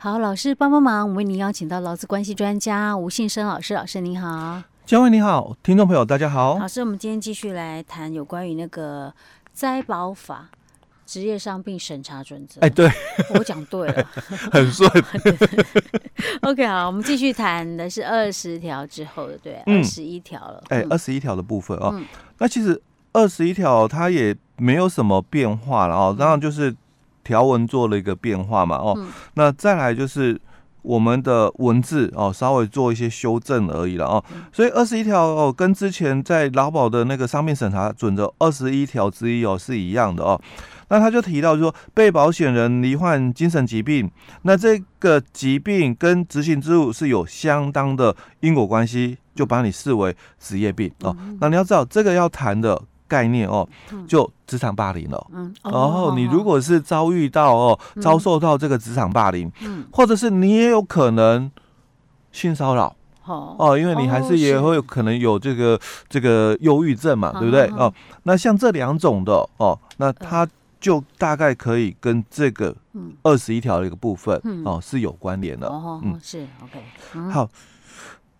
[0.00, 4.62] 好，老师帮帮忙，我们为您邀请到劳资关系专家吴信生老师，老师您好。
[4.86, 6.56] 嘉惠你好，听众朋友大家好。
[6.56, 9.12] 老师，我们今天继续来谈有关于那个
[9.52, 10.50] 灾保法
[11.04, 12.60] 职业伤病审查准则。
[12.60, 12.88] 哎，对，
[13.34, 14.06] 我讲对了，
[14.52, 14.88] 很顺。
[16.42, 20.62] OK，好，我们继续谈的是二十条之后的，对，二十一条了。
[20.68, 22.04] 哎，二十一条的部分哦，嗯、
[22.38, 22.80] 那其实
[23.12, 26.72] 二十一条它也没有什么变化了哦，当然就是
[27.22, 30.40] 条文做了一个变化嘛哦，嗯、那再来就是。
[30.82, 40.40] 我们的文字哦，稍微做一些修正而已了哦，所以二十一条哦，跟之前在劳保的那个伤病审查准则二十一条之一哦是一样的哦。
[40.88, 44.10] 那他就提到说，被保险人罹患精神疾病，
[44.42, 51.14] 那这个疾病跟执行之务是有相当的因果关系，就把你视为职业病哦。
[51.40, 52.80] 那你要知道，这个要谈的。
[53.08, 53.66] 概念哦，
[54.06, 55.26] 就职场霸凌了。
[55.32, 61.50] 嗯，然后你如果是遭遇到哦，遭受到这个职场霸凌，嗯，或者是你也有可能
[62.30, 62.94] 性骚扰，
[63.24, 67.66] 哦，因为你还是也会有可能有这个这个忧郁症嘛，对不对？
[67.76, 67.92] 哦，
[68.24, 70.46] 那像这两种的哦，那它
[70.78, 72.74] 就大概可以跟这个
[73.22, 75.68] 二十一条的一个部分哦是有关联的。
[76.04, 77.48] 嗯，是 OK，好。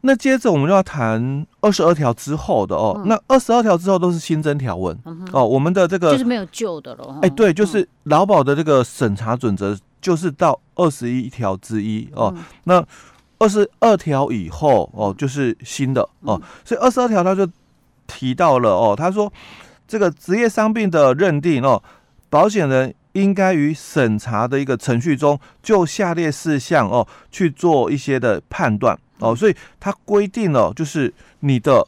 [0.03, 7.19] 那接着我们就要谈二十二条之后的哦，嗯、那二十二条之后都是新增条文、嗯、哦，我们的这个就是没有旧的了。
[7.23, 12.85] 哎，对，就是劳保的这个审查准则就是到二十一条之一哦，嗯、那
[13.39, 17.45] 二十二条以后哦就是新的哦，嗯、所以二十二条他就
[18.07, 19.33] 提到了哦，他说
[19.89, 21.83] 这个职业伤病的认定哦，
[22.31, 28.97] 保险人应该于审查的一个程序中就下列事项哦去做一些的判断。
[29.21, 31.87] 哦，所以它规定了，就是你的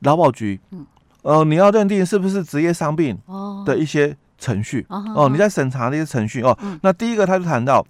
[0.00, 0.84] 劳保局，嗯，
[1.22, 3.18] 呃，你要认定是不是职业伤病
[3.64, 6.42] 的一些程序，哦，哦，你在审查的一些程序。
[6.42, 6.56] 哦。
[6.62, 7.86] 嗯、那第一个他就谈到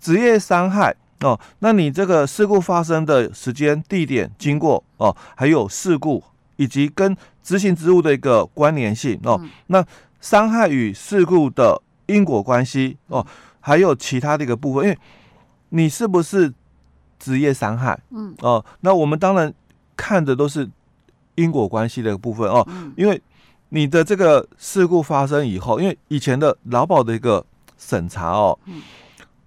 [0.00, 6.22] 职业伤害哦，那你这个事故发生的时间、地点、经过哦，还有事故
[6.56, 9.84] 以及跟执行职务的一个关联性哦，嗯、那
[10.20, 13.26] 伤害与事故的因果关系哦，
[13.60, 14.98] 还有其他的一个部分，因为
[15.70, 16.52] 你是不是？
[17.22, 19.54] 职业伤害，嗯，哦、呃，那我们当然
[19.96, 20.68] 看的都是
[21.36, 23.22] 因果关系的部分哦，嗯、因为
[23.68, 27.46] 你的这个事故发生以后，因为以前的劳保的一个
[27.78, 28.82] 审查哦，嗯，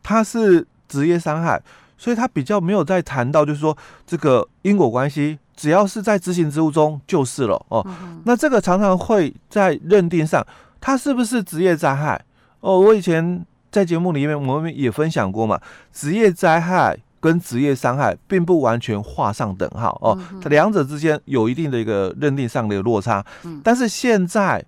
[0.02, 1.62] 它是职业伤害，
[1.98, 7.86] 所以它比较没有在谈到，就是说这个因果关系，只要是在执行职务中就是了哦。
[7.90, 10.42] 嗯、那这个常常会在认定上，
[10.80, 12.24] 它是不是职业灾害？
[12.62, 15.60] 哦，我以前在节目里面我们也分享过嘛，
[15.92, 16.98] 职业灾害。
[17.26, 23.26] 跟职业伤害并不完全画上等号哦，它两者之间有一定的一个认定上的落差。
[23.64, 24.64] 但是现在，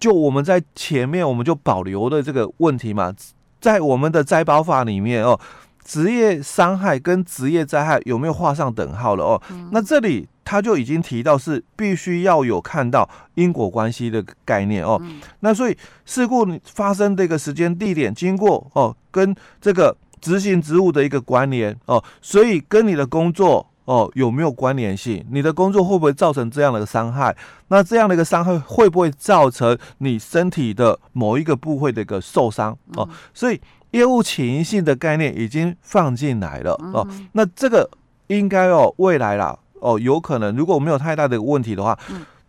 [0.00, 3.14] 就我们在前面我们就保留的这个问题嘛，
[3.60, 5.38] 在我们的灾保法里面哦，
[5.84, 9.42] 职业伤害跟职业灾害有没有画上等号了哦？
[9.70, 15.00] 那这里他就已经提到是必须要有看到因果关系的概念哦。
[15.38, 19.96] 那所以事故发生的一个时间、地点、经过哦，跟这个。
[20.20, 25.24] 执行职务的一个关联哦，所以跟你的工作哦有没有关联性？
[25.30, 27.34] 你的工作会不会造成这样的一个伤害？
[27.68, 33.08] 那这样的一个伤害会不会造成你身体的某一个部位的一个受伤哦？
[33.32, 33.60] 所以
[33.92, 37.06] 业务起因性的概念已经放进来了哦。
[37.32, 37.88] 那这个
[38.26, 41.98] 应该哦未来啦哦有可能，如果没有太大的问题的话，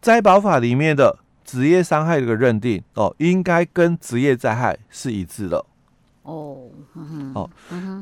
[0.02, 5.66] 灾保法里面的职业伤害的一个认定哦，应该跟职业灾害是一致的。
[6.30, 6.70] 哦，
[7.34, 7.50] 哦，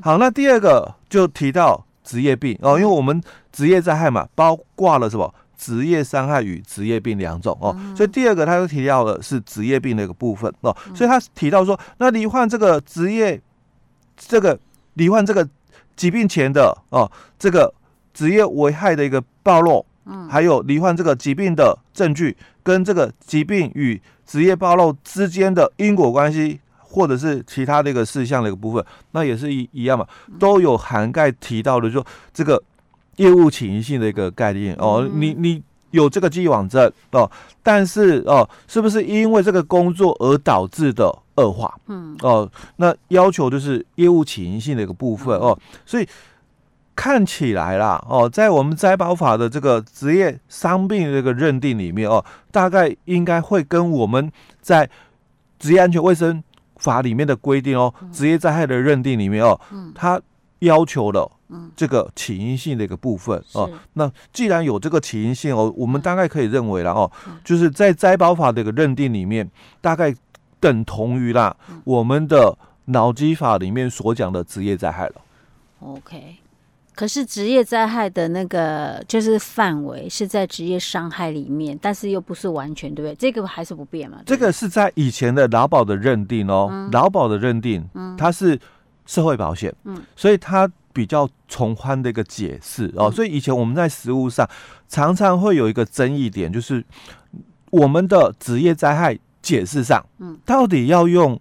[0.04, 2.58] 好，那第二个就提到职业病。
[2.62, 3.22] 哦，因为我们
[3.52, 5.34] 职业灾害嘛，包括了什么？
[5.58, 7.58] 职业伤害与职业病两种。
[7.60, 10.54] 哦，所以第二个他就提到的是职业病的一个部分。
[10.62, 13.42] 哦，所以他提到说，那罹患这个职业
[14.16, 14.59] 这个
[14.94, 15.48] 罹患这个
[15.96, 17.09] 疾病前的哦，
[17.40, 17.74] 这个
[18.14, 26.59] 职业危害的一个暴露，嗯，还有罹患这个疾病的证据跟这个疾病与职业暴露之间的因果关系。
[26.90, 30.08] 或者是其他的一个事项的一个部分，那也是一一样嘛，
[30.40, 32.61] 都有涵盖提到的，说这个
[33.17, 35.08] 业务起因性的一个概念哦。
[35.11, 35.61] 你你
[35.91, 37.29] 有这个既往症哦，
[37.61, 41.73] 但是哦，是不是因为这个工作而导致的恶化？
[41.88, 45.58] 嗯哦，那要求就是业务起因性的一个部分哦。
[45.85, 46.08] 所以
[46.96, 54.90] 看起来啦哦，在我们灾保法的这个职业伤病的这个认定里面哦，大概应该会跟我们在
[55.59, 56.44] 职业安全卫生
[56.79, 59.59] 法里面的规定哦，职业灾害的认定里面哦，
[59.94, 60.22] 它
[60.59, 61.32] 要求了
[61.76, 63.70] 这个起因性的一个部分哦。
[63.94, 67.12] 那既然有这个起因性哦，我们大概可以认为了哦，
[67.44, 69.50] 就是在灾保法的一个认定里面，
[69.82, 70.14] 大概
[70.59, 75.16] 等同于啦我们的脑基法里面所讲的职业灾害了。
[75.80, 76.38] OK。
[76.97, 83.16] 可是职业灾害的那个就是范围是在职业伤害里面，但是又不是完全，对不对？
[83.16, 84.17] 这个还是不变嘛？
[84.26, 88.59] 这个是在以前的劳保的认定哦，嗯、劳保的认定，嗯，它是
[89.05, 94.49] 社会保险，嗯，所以它比较从宽的一个解释哦，嗯、所以以前我们在实务上
[94.90, 96.84] 常常会有一个争议点，就是
[97.70, 101.40] 我们的职业灾害解释上，嗯，到底要用。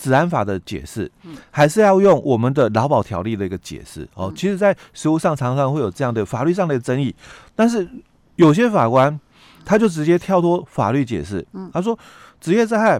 [0.00, 1.10] 治安法的解释，
[1.50, 4.32] 还是要用我们的劳保条例的一个解释哦。
[4.34, 7.14] 其实，在实务上常常会有这样的法律上的争议，
[7.54, 7.86] 但是
[8.36, 9.20] 有些法官
[9.62, 11.98] 他就直接跳脱法律解释，他说
[12.40, 12.98] 职业灾害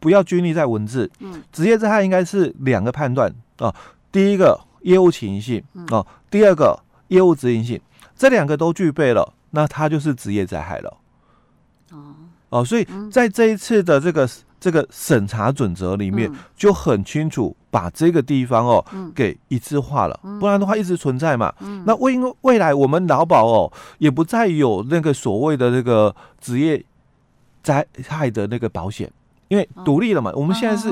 [0.00, 1.10] 不要拘泥在文字，
[1.52, 3.74] 职业灾害应该是两个判断啊，
[4.10, 7.78] 第一个业务起因性啊，第二个业务执行性，
[8.16, 10.96] 这两个都具备了，那它就是职业灾害了。
[11.92, 12.14] 哦
[12.48, 14.26] 哦，所以在这一次的这个。
[14.64, 18.82] 这个审查准则里面就很清楚，把这个地方哦
[19.14, 21.52] 给一致化了，不然的话一直存在嘛。
[21.84, 26.82] 那未因为未来我们劳保哦也不再有那个所谓的那个职业
[27.62, 29.12] 灾害的那个保险，
[29.48, 30.32] 因为独立了嘛。
[30.34, 30.88] 我们现在是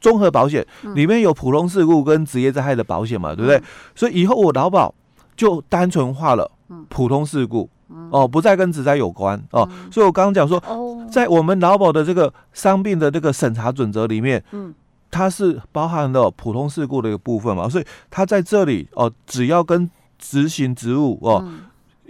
[0.00, 0.66] 综合保险，
[0.96, 3.62] 里面有普通事故跟职业灾害的保险嘛，对不对？
[3.94, 4.92] 所以以后我劳保
[5.36, 6.50] 就单纯化了
[6.88, 7.68] 普通事故。
[8.10, 9.38] 哦，不再跟职灾有关。
[9.50, 10.62] 哦，嗯、所以我刚刚讲说，
[11.10, 14.74] 在我们劳保的这个伤病的这个审查准则里面，嗯，
[15.10, 21.44] 它是包含了普通事故的一个部分嘛，所以它在这里哦，只要跟执行职务哦。
[21.46, 21.60] 嗯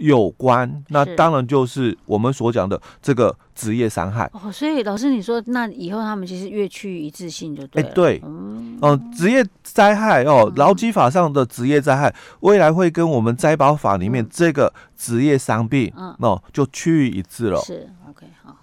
[0.03, 4.51] 有关，那当然就是我们所讲的这个职业伤害哦。
[4.51, 7.89] 所以老师你说，那以后他们其实越趋一致性就对了。
[7.89, 17.61] 哎，对，嗯，职业灾害哦，劳基法上的职业灾害，未来会跟我们灾保法里面这个职业伤病，嗯，哦，就趋于一致了。
[17.61, 18.57] 是，OK，好。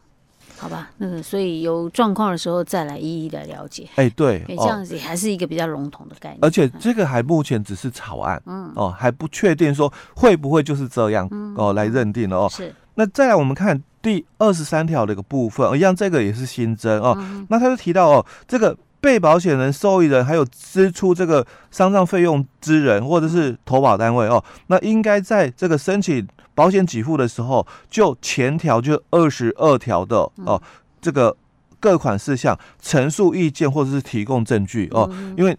[0.61, 3.89] 好吧，那个，所以有状况的时候再来一一的了解。
[3.95, 6.39] 哎、欸，对，这样子还是一个比较笼统的概念。
[6.43, 12.49] 而且这个还目前只是草案，嗯，哦，还不确定说会不会就是这样，嗯、哦来认定了哦。
[12.51, 12.75] 是。
[12.95, 17.17] 那再来我们看第二十三条的一个部分，一样这个也是新增哦。
[17.19, 26.27] 嗯、那他就提到哦，这个被保险人、受益人还有支出这个丧葬费用之人或者是投保单位哦，那应该在这个申请。
[26.53, 30.61] 保险给付的时候，就前条就二十二条的哦，
[31.01, 31.35] 这个
[31.79, 35.09] 各款事项陈述意见或者是提供证据哦，
[35.39, 35.57] 因为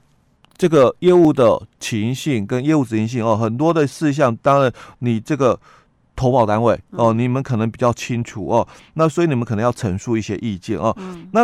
[0.57, 5.59] 这个业务的起因性跟业务执行性哦，很多的事项，当然你这个
[6.15, 10.95] 投保单位哦，你们可能比较清楚哦，那所以你们可能要陈述一些意见哦。
[11.31, 11.43] 那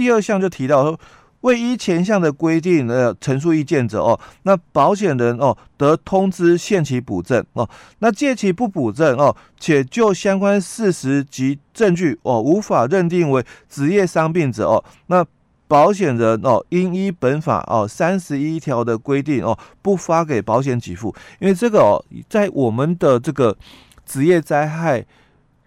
[0.00, 0.98] 第二项就提到说。
[1.42, 7.66] 未依前项的规定呃陈述意见者哦，那保险人哦得通知限期补正哦，
[8.00, 15.24] 那届期不补正哦，且就相关事实及证据哦无法认定为职业伤病者哦，那
[15.66, 23.56] 保险人哦应依本法哦三十一条的规定哦不发给保险给付，因为这个哦在我们的这个
[24.04, 25.06] 职业灾害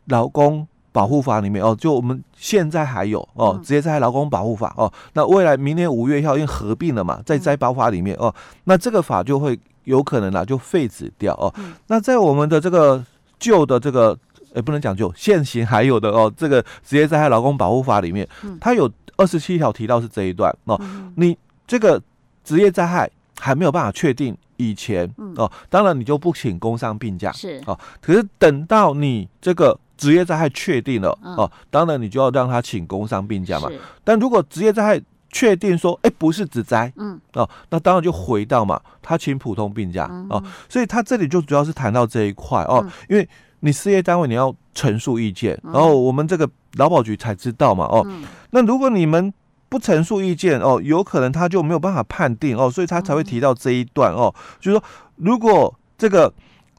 [0.05, 0.67] 劳工。
[0.93, 8.33] 保护法里面哦，就我们现在还有哦，职业灾害劳工保护法哦，那未来明年五月一号因为合并了嘛，在灾保法里面哦，
[8.65, 11.51] 那这个法就会有可能啦，就废止掉哦。
[11.87, 13.03] 那在我们的这个
[13.39, 14.15] 旧的这个，
[14.53, 18.29] 也不能讲旧，现行还有的哦，这个职业灾害劳工保护法里面，
[18.61, 20.79] 它有二十七条提到是这一段哦，
[21.15, 21.35] 你
[21.65, 21.99] 这个
[22.43, 23.09] 职业灾害
[23.39, 27.59] 还没有办法确定以前哦，当然你就不请工伤病假是。
[27.65, 29.75] 哦，可是等到你这个。
[29.95, 33.69] 职业灾害确定了、嗯、哦，当然你就要让他请工伤病假嘛。
[34.03, 40.43] 但如果职业灾害确定说，哎，不是职灾，嗯，哦，那当然就回到嘛，他请普通病假、嗯、哦。
[40.67, 43.27] 所以他这里就主要是谈到这一块哦，嗯、因为
[43.61, 49.33] 你事业单位你要陈述意见，嗯、然后我们这个劳保局才知道嘛，哦，嗯、那如果你们
[49.69, 54.83] 不陈述意见哦，有可能他就没有办法判定哦，所以他才会提到这一段哦，嗯、就是说
[55.15, 56.33] 如果这个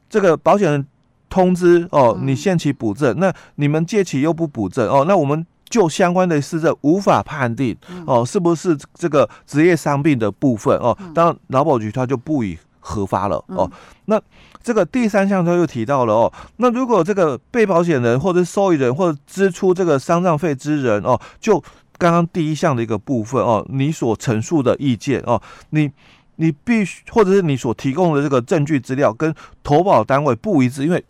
[0.09, 0.85] 这个保险人。
[1.29, 10.97] 通知哦，你限期补正，那你们借期又不补正哦，那我们就相关的事证无法判定哦，是不是这个职业伤病的部分哦？
[11.13, 13.69] 当然劳保局它就不予核发了哦。
[14.05, 14.21] 那
[14.61, 21.59] 这个第三项他又提到了哦，那如果这个被保险人或者受益人或者支出这个丧葬费之人哦，就
[21.97, 25.41] 刚刚第一项的一个部分哦，你所陈述的意见哦，
[25.71, 25.91] 你
[26.37, 31.03] 你必须或者是你所提供的这个证据资料跟投保单位不一致，因为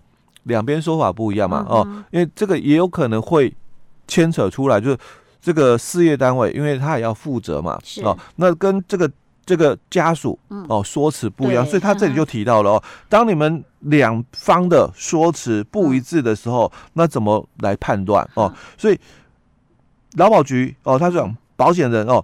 [0.45, 3.53] 两边说法不一样嘛，哦，因为这个也有可能会
[4.07, 4.97] 牵扯出来，就是
[5.41, 9.11] 这个事业单位，因为他也要负责嘛，哦，那跟这个
[9.45, 10.37] 这个家属
[10.69, 18.51] 哦说辞不一样，所以他这里就提到了哦，当你们两方的说辞不一致的时候，那怎么来判断哦？
[18.77, 18.99] 所以
[20.13, 22.23] 劳保局哦，他讲保险人哦，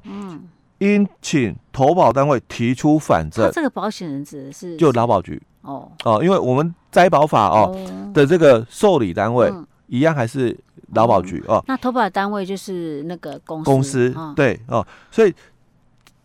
[0.79, 3.51] 应请投保单位提出反证。
[3.51, 5.39] 这个保险人指的是就劳保局。
[5.61, 5.91] 哦。
[6.03, 8.11] 哦，因为我们灾保法哦，哦。
[8.13, 10.57] 的这个受理单位、嗯、一样还是
[10.93, 11.63] 劳保局哦。
[11.67, 15.33] 那投保单位就是那个公司公司、哦、对哦，所以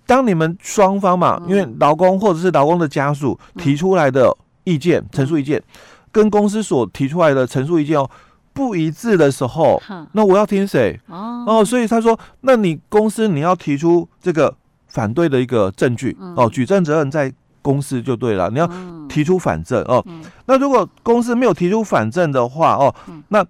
[0.04, 5.62] 当你们双方嘛，嗯、因为劳工或者是劳工的家属提出来的意见、陈、嗯、述意见，
[6.10, 8.10] 跟公司所提出来的陈述意见哦。
[8.52, 9.78] 不一致的时候，
[10.12, 10.98] 那我要听谁？
[11.08, 14.56] 哦，哦，所以他说，那你公司你要提出这个
[14.86, 17.30] 反对的一个证据、嗯、哦，举证责任在
[17.66, 18.70] 公司就对了，你要
[19.08, 20.22] 提出反证哦、嗯。
[20.46, 22.94] 那如果公司没有提出反证的话哦，
[23.28, 23.44] 那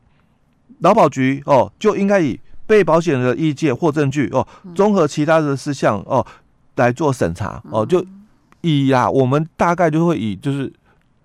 [0.79, 6.25] 劳保局哦就应该以被保险人的意见或证据哦，综合其他的事项哦
[6.77, 8.03] 来做审查哦，就
[8.63, 10.73] 以呀、啊，我们大概就会以就是。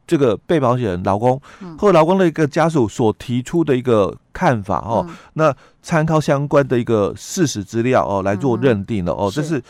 [0.08, 1.40] 这个被保险人劳工
[1.78, 9.64] 或劳工的一个家属所提出的一个看法哦，嗯、那参考相关的一个事实资料哦来做认定了、嗯、哦，这是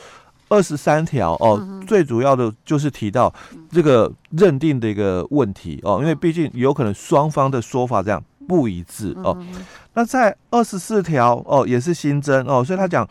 [0.52, 3.34] 二十三条哦、嗯，最主要的就是提到
[3.72, 9.36] 这个认定的一个问题哦，因为毕竟有可能双方的说法这样不一致哦。
[9.40, 13.08] 嗯、那在二十四条哦也是新增哦，所以他讲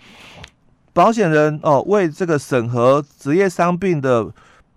[0.93, 4.31] 保险人哦为这个审核职业伤病的。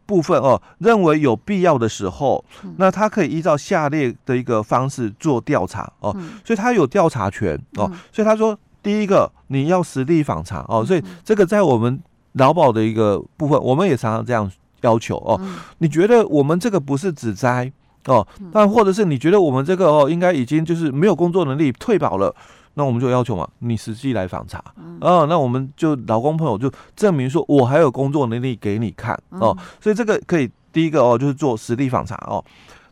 [0.06, 2.44] 部分哦，认为有必要的时候，
[2.76, 6.12] 那他可以依照下列的一个方式做调查哦，
[6.44, 11.98] 所以他有调查权哦，所以他说第一个你要实地访查哦，所以这个在我们
[12.34, 15.40] 劳保的一个部分，我们也常常这样要求哦。
[15.80, 17.72] 你觉得我们这个不是指灾
[18.06, 22.36] 哦，但或者是你觉得我们这个哦，应该已经就是没有工作能力退保了。
[22.76, 32.44] 那我们就要求嘛，你实际来访查，啊、嗯哦，那我们就劳工朋友就证明说我还有工作能力给你看哦、嗯，所以这个可以第一个哦，就是做实地访查哦。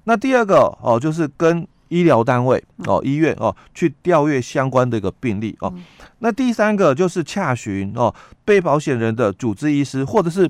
[0.04, 5.84] 那第二个哦，就是跟医疗单位哦、医院哦去调阅相关的一个病例哦、嗯。
[6.18, 8.12] 那第三个就是洽询哦，
[8.44, 10.50] 被保险人的主治医师或者是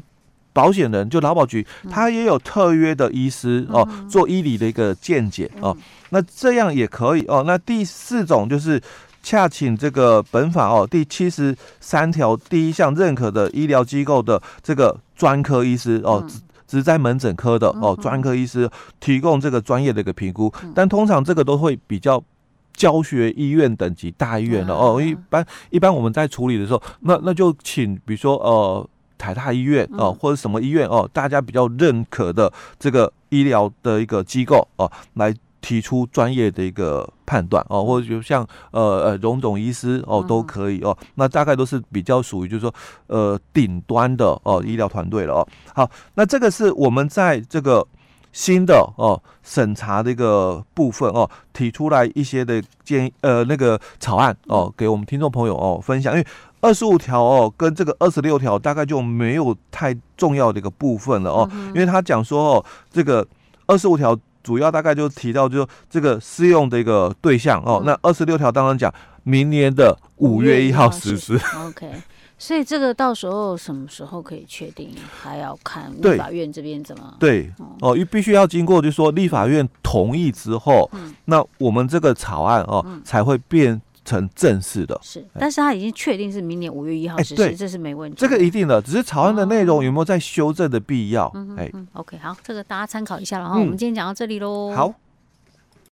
[0.53, 5.75] 保险人，就劳保局，他也有特约的医师哦，做医理的一个见解哦。
[6.11, 7.43] 那这样也可以哦。
[7.45, 8.81] 那第四种就是。
[9.23, 16.27] 洽请这个本法哦第七十三条第一项认可的医疗机构的这个专科医师哦，
[16.71, 18.69] 职灾门诊科的哦专科医师
[19.01, 22.23] 提供这个专业的一个评估，但通常这个都会比较
[22.71, 32.49] 教学医院等级大医院的哦，一般一般我们在处理的时候，那那就请比如说呃台大医院哦或者什么医院哦，大家比较认可的
[32.79, 35.35] 这个医疗的一个机构哦来。
[35.61, 42.73] 提出专业的一个判断哦，或者就像呃呃荣总医师哦都可以哦，那大概都是比较属于就是说
[43.07, 45.47] 呃顶端的哦医疗团队了哦。
[45.73, 47.85] 好，那这个是我们在这个
[48.31, 56.25] 新的哦审查的一个部分哦提出来一些的建议呃那个草案哦给我们听众朋友哦分享，因为
[56.59, 63.25] 二十五条哦跟这个二十六条大概就没有太重要的一个部分了哦，因为他讲说哦这个
[63.67, 64.17] 二十五条。
[64.43, 67.81] 主要大概就提到，就这个适用的一个对象哦。
[67.85, 68.93] 那二十六条当然讲
[69.23, 71.39] 明年的五月一号实施。
[71.65, 71.91] OK，
[72.37, 77.15] 所以这个到时候什么时候可以确定，还要看立法院这边怎么。
[77.19, 80.89] 对哦因，必须要经过，就是说立法院同意之后，
[81.25, 83.81] 那我们这个草案哦才会变。
[84.03, 88.17] 成正式的是，但是他已经确定是明年五月一号实施，欸，这是没问题。
[88.17, 91.25] 这个一定的，只是草案的内容有没有在修正的必要？
[91.57, 93.59] 哎，哦嗯，OK，好，这个大家参考一下了哈。
[93.59, 94.73] 我们今天讲到这里喽。
[94.75, 94.93] 好。